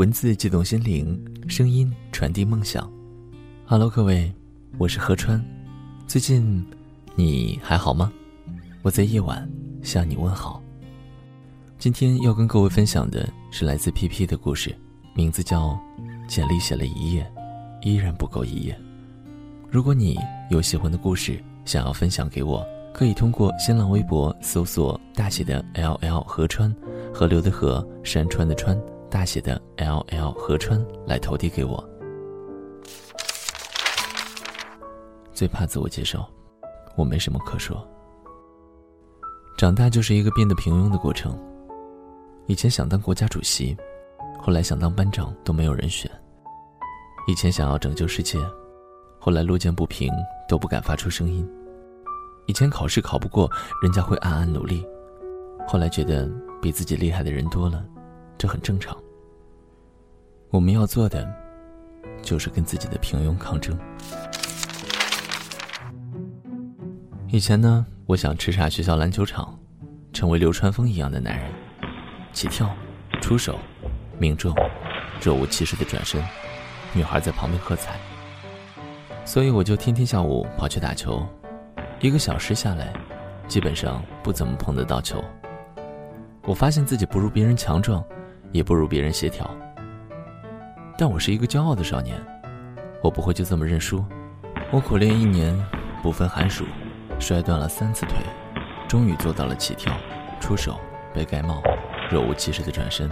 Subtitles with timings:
[0.00, 2.90] 文字悸动心灵，声音传递梦想。
[3.66, 4.32] Hello，各位，
[4.78, 5.44] 我是何川。
[6.06, 6.66] 最近
[7.14, 8.10] 你还好吗？
[8.80, 9.46] 我在夜晚
[9.82, 10.62] 向你问好。
[11.78, 14.74] 今天要跟各位分享的是来自 PP 的故事，
[15.12, 15.68] 名字叫
[16.26, 17.30] 《简历写了一页，
[17.82, 18.72] 依然不够一页》。
[19.68, 26.74] 如果你有喜欢的故事想要分享给我，可以通过新浪微博搜索大写的 LL 何川，
[27.12, 28.74] 河流的河，山川的川。
[29.10, 31.84] 大写的 L L 河川来投递给我。
[35.32, 36.28] 最怕自我介绍，
[36.96, 37.86] 我没什么可说。
[39.58, 41.36] 长大就是一个变得平庸的过程。
[42.46, 43.76] 以前想当国家主席，
[44.38, 46.10] 后来想当班长都没有人选。
[47.26, 48.38] 以前想要拯救世界，
[49.18, 50.10] 后来路见不平
[50.48, 51.48] 都不敢发出声音。
[52.46, 53.50] 以前考试考不过，
[53.82, 54.86] 人家会暗暗努力，
[55.66, 56.28] 后来觉得
[56.60, 57.84] 比自己厉害的人多了。
[58.40, 58.96] 这很正常。
[60.48, 61.30] 我们要做的，
[62.22, 63.78] 就是跟自己的平庸抗争。
[67.28, 69.58] 以前呢，我想叱咤学校篮球场，
[70.14, 71.50] 成为流川枫一样的男人，
[72.32, 72.74] 起跳、
[73.20, 73.58] 出手、
[74.18, 74.54] 命中，
[75.20, 76.24] 若无其事的转身，
[76.94, 78.00] 女孩在旁边喝彩。
[79.26, 81.22] 所以我就天天下午跑去打球，
[82.00, 82.90] 一个小时下来，
[83.46, 85.22] 基本上不怎么碰得到球。
[86.44, 88.02] 我发现自己不如别人强壮。
[88.52, 89.48] 也不如别人协调，
[90.98, 92.20] 但我是一个骄傲的少年，
[93.02, 94.04] 我不会就这么认输。
[94.72, 95.56] 我苦练一年，
[96.02, 96.64] 不分寒暑，
[97.18, 98.16] 摔断了三次腿，
[98.88, 99.92] 终于做到了起跳、
[100.40, 100.78] 出手、
[101.14, 101.62] 被盖帽、
[102.10, 103.10] 若无其事的转身。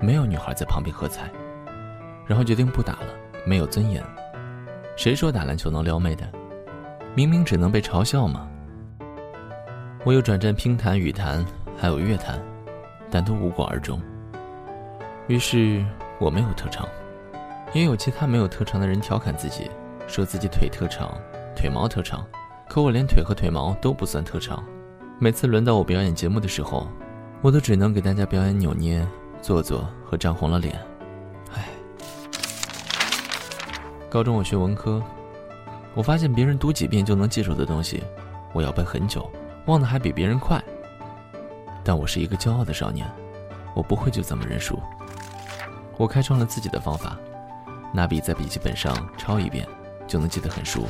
[0.00, 1.30] 没有女孩在旁边喝彩，
[2.26, 3.08] 然后决定不打了，
[3.44, 4.02] 没有尊严。
[4.96, 6.26] 谁说打篮球能撩妹的？
[7.14, 8.48] 明明只能被嘲笑吗？
[10.04, 11.44] 我有转战乒坛、羽坛，
[11.76, 12.40] 还有乐坛，
[13.10, 14.00] 但都无果而终。
[15.30, 15.86] 于是
[16.18, 16.84] 我没有特长，
[17.72, 19.70] 也有其他没有特长的人调侃自己，
[20.08, 21.16] 说自己腿特长，
[21.54, 22.26] 腿毛特长。
[22.68, 24.60] 可我连腿和腿毛都不算特长。
[25.20, 26.88] 每次轮到我表演节目的时候，
[27.42, 29.06] 我都只能给大家表演扭捏、
[29.40, 30.76] 做作和涨红了脸。
[31.54, 31.68] 唉。
[34.10, 35.00] 高中我学文科，
[35.94, 38.02] 我发现别人读几遍就能记住的东西，
[38.52, 39.30] 我要背很久，
[39.66, 40.60] 忘得还比别人快。
[41.84, 43.08] 但我是一个骄傲的少年，
[43.76, 44.76] 我不会就这么认输。
[46.00, 47.14] 我开创了自己的方法，
[47.92, 49.68] 拿笔在笔记本上抄一遍，
[50.08, 50.86] 就能记得很熟。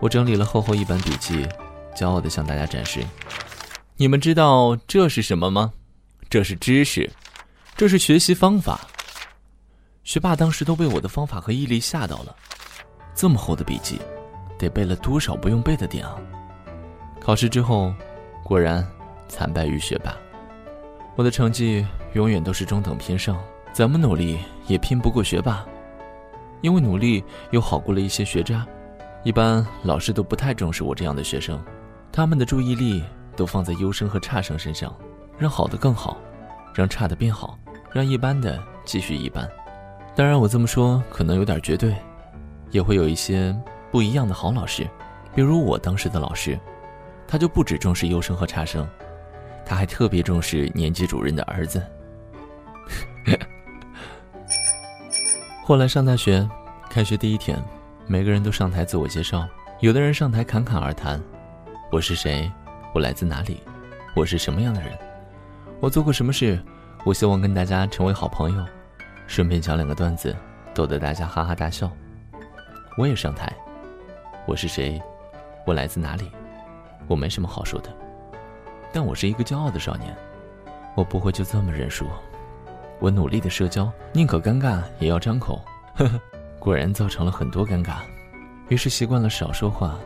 [0.00, 1.46] 我整理了厚厚一本笔记，
[1.94, 3.04] 骄傲地向大家展示。
[3.96, 5.74] 你们知道这是什么吗？
[6.30, 7.12] 这是知识，
[7.76, 8.80] 这是学习方法。
[10.04, 12.34] 学霸当时都被我的方法和毅力吓到了。
[13.14, 14.00] 这么厚的笔记，
[14.58, 16.16] 得背了多少不用背的点啊？
[17.20, 17.92] 考试之后，
[18.42, 18.82] 果然
[19.28, 20.16] 惨败于学霸。
[21.14, 23.38] 我的成绩永远都是中等偏上。
[23.72, 25.64] 怎么努力也拼不过学霸，
[26.60, 28.66] 因为努力又好过了一些学渣。
[29.24, 31.62] 一般老师都不太重视我这样的学生，
[32.10, 33.02] 他们的注意力
[33.36, 34.94] 都放在优生和差生身上，
[35.38, 36.18] 让好的更好，
[36.74, 37.58] 让差的变好，
[37.92, 39.48] 让一般的继续一般。
[40.14, 41.94] 当然，我这么说可能有点绝对，
[42.70, 43.56] 也会有一些
[43.90, 44.86] 不一样的好老师，
[45.34, 46.58] 比如我当时的老师，
[47.26, 48.86] 他就不只重视优生和差生，
[49.64, 51.82] 他还特别重视年级主任的儿子。
[55.64, 56.46] 后来上大学，
[56.90, 57.56] 开学第一天，
[58.08, 59.46] 每个人都上台自我介绍。
[59.78, 61.22] 有的人上台侃侃而谈
[61.92, 62.50] ：“我是谁？
[62.92, 63.62] 我来自哪里？
[64.16, 64.98] 我是什么样的人？
[65.78, 66.60] 我做过什么事？
[67.04, 68.66] 我希望跟大家成为好朋友。”
[69.28, 70.36] 顺便讲两个段子，
[70.74, 71.88] 逗得大家哈哈大笑。
[72.98, 73.50] 我也上台
[74.46, 75.00] ：“我是谁？
[75.64, 76.28] 我来自哪里？
[77.06, 77.88] 我没什么好说的，
[78.92, 80.12] 但我是一个骄傲的少年，
[80.96, 82.04] 我不会就这么认输。”
[83.02, 85.60] 我努力的社交，宁可尴尬也要张口，
[85.96, 86.20] 呵呵，
[86.60, 87.96] 果然造成了很多尴尬。
[88.68, 89.98] 于是习惯了少说话，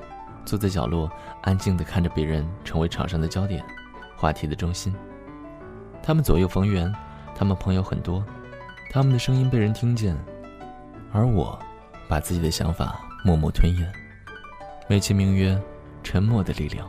[0.46, 1.10] 坐在角落，
[1.42, 3.62] 安静的看着别人成为场上的焦点，
[4.16, 4.94] 话题的中心。
[6.02, 6.90] 他们左右逢源，
[7.34, 8.24] 他们朋友很多，
[8.90, 10.16] 他们的声音被人听见，
[11.12, 11.58] 而我，
[12.08, 13.92] 把自己的想法默默吞咽，
[14.88, 15.60] 美其名曰
[16.02, 16.88] “沉默的力量”。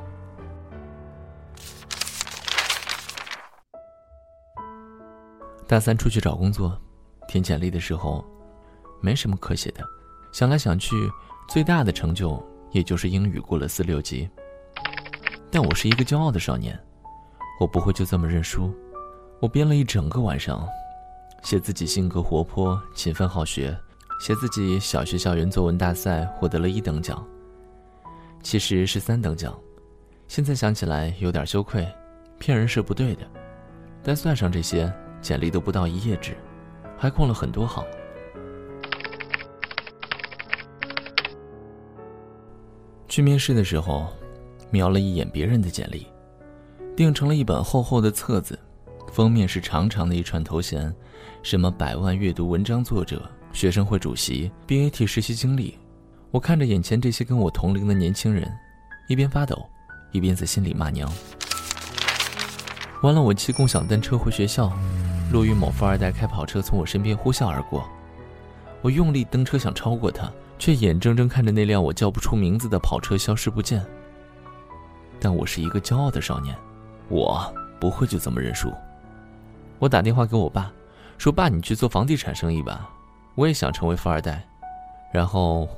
[5.67, 6.79] 大三出去找工作，
[7.27, 8.23] 填简历的时候，
[9.01, 9.83] 没什么可写的。
[10.31, 10.95] 想来想去，
[11.49, 12.41] 最大的成就
[12.71, 14.29] 也就是英语过了四六级。
[15.51, 16.79] 但我是一个骄傲的少年，
[17.59, 18.73] 我不会就这么认输。
[19.41, 20.65] 我编了一整个晚上，
[21.43, 23.77] 写自己性格活泼、勤奋好学，
[24.21, 27.21] 写自己小学校园作文大赛获得了一等奖，
[28.41, 29.53] 其实是三等奖。
[30.29, 31.85] 现在想起来有点羞愧，
[32.39, 33.27] 骗人是不对的。
[34.01, 34.89] 但算上这些。
[35.27, 36.37] 简历都不到一页纸，
[36.97, 37.83] 还空了很多行。
[43.09, 44.07] 去面试的时候，
[44.71, 46.07] 瞄了一眼别人的简历，
[46.95, 48.57] 订成了一本厚厚的册子，
[49.11, 50.95] 封面是长长的一串头衔，
[51.43, 55.77] 什么百万阅读文章作者、学生会主席、BAT 实习经历。
[56.31, 58.49] 我看着眼前这些跟我同龄的年轻人，
[59.09, 59.61] 一边发抖，
[60.13, 61.11] 一边在心里骂娘。
[63.03, 64.71] 完了，我骑共享单车回学校，
[65.31, 67.87] 路遇某富二代开跑车从我身边呼啸而过，
[68.81, 70.31] 我用力蹬车想超过他。
[70.59, 73.85] 却眼睁睁看着那辆我叫不出名字的跑车消失不见。
[75.19, 76.57] 但我是一个骄傲的少年，
[77.09, 78.73] 我不会就这么认输。
[79.77, 80.73] 我打电话给我爸，
[81.19, 82.89] 说：“爸，你去做房地产生意吧，
[83.35, 84.43] 我也想成为富二代。”
[85.13, 85.69] 然后，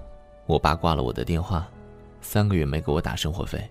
[0.46, 1.68] 我爸挂了我的电话，
[2.22, 3.70] 三个月没给我打生活费，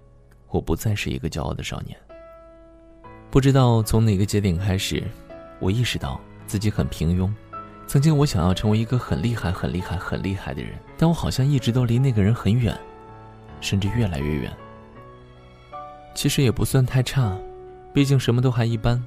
[0.51, 1.99] 我不再是一个骄傲的少年。
[3.31, 5.03] 不知道从哪个节点开始，
[5.61, 7.33] 我意识到自己很平庸。
[7.87, 12.79] 曾经我想要成为一个很厉害、很厉害、很厉害的人，但我好像一直都离那个人很远，
[13.61, 14.55] 甚至越来越远。
[16.15, 17.35] 其实也不算太差，
[17.95, 19.03] 毕竟什么都还一般，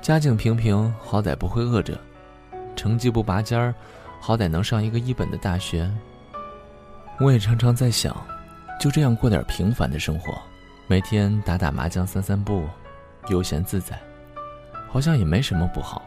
[0.00, 1.94] 家境平平，好歹不会饿着；
[2.76, 3.74] 成绩不拔尖儿，
[4.20, 5.90] 好歹能上一个一本的大学。
[7.18, 8.16] 我也常常在想，
[8.78, 10.32] 就这样过点平凡的生活，
[10.86, 12.64] 每天打打麻将、散散步，
[13.30, 14.00] 悠闲自在，
[14.90, 16.02] 好像也没什么不好。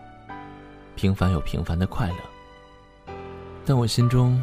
[0.96, 3.14] 平凡有平凡的快乐，
[3.66, 4.40] 但我心中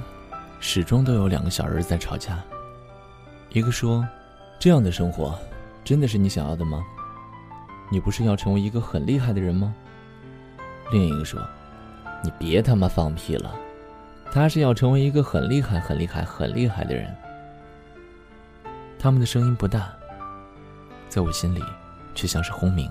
[0.58, 2.38] 始终都有两个小人在吵架。
[3.50, 4.06] 一个说
[4.58, 5.38] ：“这样的生活
[5.84, 6.82] 真的是你想要的吗？
[7.90, 9.74] 你不是要成为一个很厉害的人吗？”
[10.90, 11.40] 另一个说
[12.24, 13.54] ：“你别他妈放屁了，
[14.32, 17.14] 他是要成为一个很厉害、很厉害、很厉害的人。”
[18.98, 19.92] 他们的声音不大，
[21.08, 21.62] 在我心里
[22.14, 22.90] 却像是轰鸣。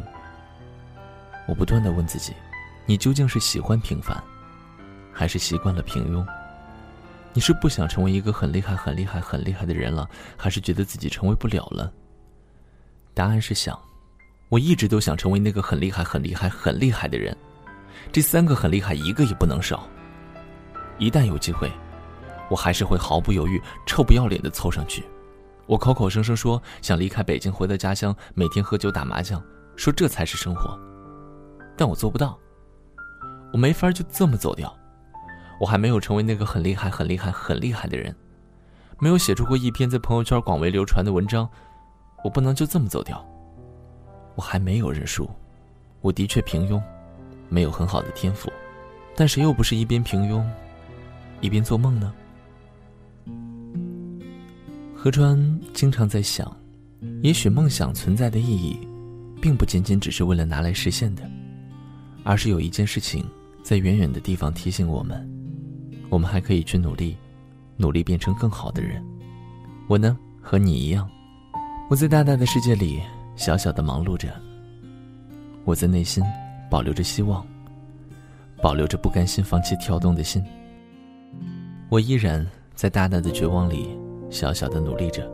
[1.50, 2.34] 我不断的问自己。
[2.86, 4.24] 你究竟是喜欢平凡，
[5.12, 6.26] 还是习惯了平庸？
[7.34, 10.08] 你是不想成为一个很厉害、很厉害、很厉害的人了，
[10.38, 11.92] 还是觉得自己成为不了了？
[13.16, 13.78] 答案是想。
[14.50, 17.36] 我一直都想成为那个很厉害、很厉害、很厉害的人。
[18.12, 19.88] 这三个很厉害，一个也不能少。
[20.98, 21.72] 一旦有机会，
[22.50, 25.04] 我还是会毫不犹豫、臭不要脸的凑上去。
[25.68, 29.40] 我口口声声说想离开北京，回到家乡，每天喝酒打麻将，
[29.76, 30.89] 说这才是生活。
[31.80, 32.38] 但我做不到。
[33.54, 34.76] 我没法就这么走掉，
[35.62, 38.14] 我还没有成为那个很厉害、很厉害、很厉害的人，
[39.00, 41.50] 没有写出过一篇在朋友圈广为流传的文章，
[42.22, 43.26] 我不能就这么走掉。
[44.36, 45.30] 我还没有认输，
[46.02, 46.82] 我的确平庸，
[47.48, 48.52] 没有很好的天赋，
[49.16, 50.46] 但谁又不是一边平庸，
[51.40, 52.14] 一边做梦呢？
[54.94, 56.54] 何川经常在想，
[57.24, 58.86] 也许梦想存在的意义，
[59.42, 61.24] 并不仅仅只是为了拿来实现的，
[62.30, 63.26] 而是有一件事情。
[63.64, 65.28] 在远远的地方提醒我们，
[66.10, 67.18] 我们还可以去努力，
[67.76, 69.04] 努力变成更好的人。
[69.88, 71.10] 我呢，和你一样，
[71.90, 73.02] 我在大大的世界里
[73.36, 74.30] 小小的忙碌着。
[75.66, 76.24] 我在内心
[76.70, 77.46] 保留着希望，
[78.62, 80.44] 保留着不甘心放弃跳动的心。
[81.90, 82.46] 我依然
[82.76, 83.90] 在大大的绝望里
[84.30, 85.28] 小小的努力着。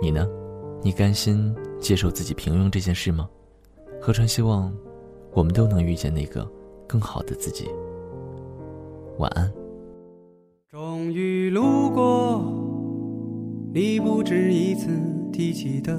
[0.00, 0.24] 你呢？
[0.82, 3.28] 你甘心接受自己平庸这件事吗？
[4.00, 4.72] 河川希望，
[5.32, 6.46] 我们都能遇见那个。
[6.88, 7.70] 更好的自己。
[9.18, 9.50] 晚安。
[10.70, 12.44] 终于路过
[13.72, 14.90] 你不止一次
[15.32, 15.98] 提起的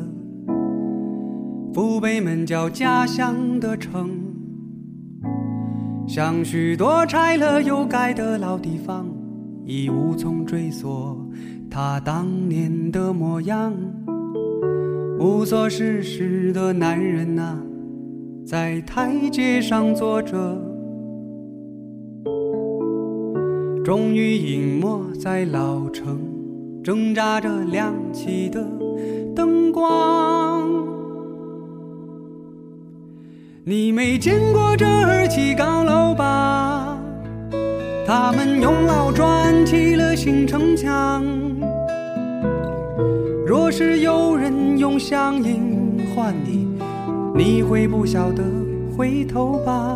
[1.73, 4.11] 父辈们叫家乡的城，
[6.07, 9.07] 像许多拆了又盖的老地方，
[9.65, 11.17] 已无从追溯
[11.71, 13.73] 他当年的模样。
[15.19, 17.59] 无所事事的男人啊，
[18.45, 20.57] 在台阶上坐着。
[23.83, 26.19] 终于隐没在老城，
[26.83, 28.65] 挣扎着亮起的
[29.35, 30.69] 灯光。
[33.65, 36.97] 你没见过这儿起高楼吧？
[38.05, 41.23] 他们用老砖砌了新城墙。
[43.45, 46.67] 若是有人用乡音唤你，
[47.35, 48.43] 你会不晓得
[48.95, 49.95] 回头吧？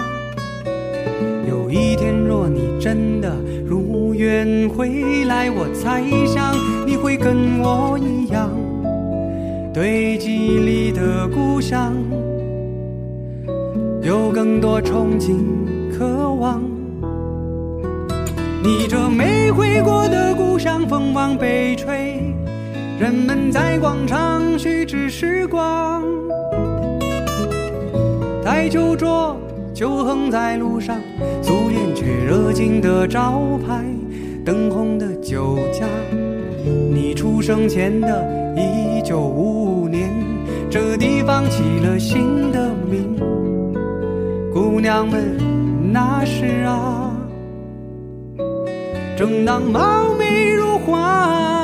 [1.47, 3.31] 有一天，若你真的
[3.63, 8.49] 如愿回来，我猜想你会跟我一样，
[9.71, 11.93] 对记忆里的故乡
[14.01, 15.35] 有更多憧憬、
[15.95, 16.63] 渴望。
[18.63, 22.33] 你这没回过的故乡，风往北吹，
[22.99, 26.03] 人们在广场虚掷时光，
[28.69, 29.35] 酒桌。
[29.73, 30.99] 就横在路上，
[31.43, 33.85] 素颜却热情的招牌，
[34.43, 35.85] 灯红的酒家。
[36.91, 40.09] 你出生前的一九五五年，
[40.67, 43.15] 这地方起了新的名。
[44.51, 45.37] 姑娘们，
[45.93, 47.15] 那时啊，
[49.15, 51.56] 正当貌美如花。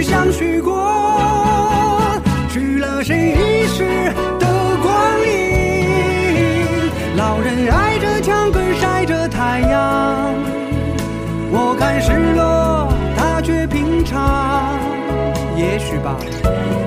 [0.00, 0.72] 去相许过，
[2.48, 3.84] 许了谁一世
[4.38, 4.46] 的
[4.82, 5.84] 光阴？
[7.16, 10.34] 老人挨着墙根晒着太阳，
[11.52, 14.78] 我看失落，他却平常。
[15.58, 16.16] 也许吧，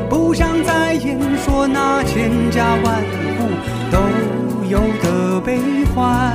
[0.10, 2.96] 不想再言说那千家万
[3.38, 3.52] 户
[3.92, 4.00] 都
[4.70, 5.60] 有的悲
[5.94, 6.34] 欢。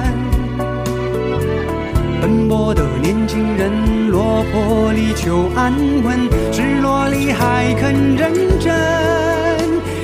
[2.23, 3.98] 奔波的年轻人。
[4.39, 8.73] 落魄里求安稳，失落里还肯认真。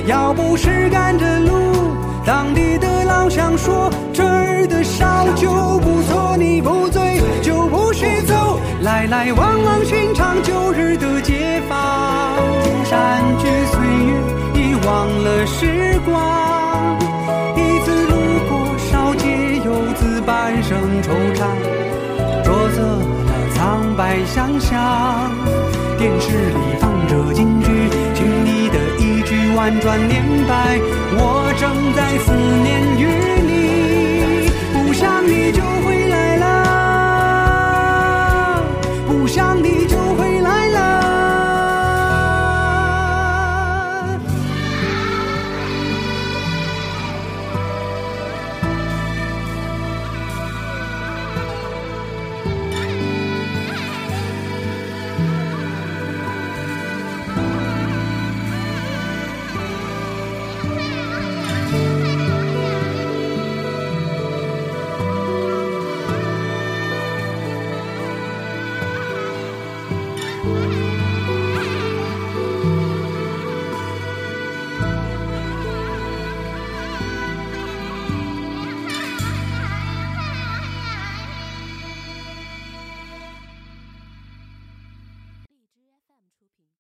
[0.07, 1.53] 要不是赶着路，
[2.27, 8.59] 当地的老乡说这儿的烧酒不错，你不醉就不许走。
[8.81, 12.37] 来来往往寻常旧日的街坊。
[12.85, 14.13] 山居岁月，
[14.61, 16.54] 已忘了时光。
[24.15, 25.33] 来想想象。
[25.99, 27.67] 电视里放着京剧，
[28.15, 30.79] 听你的一句婉转念白，
[31.17, 33.34] 我正在思念雨。